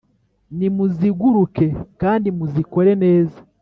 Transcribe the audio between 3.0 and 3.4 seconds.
neza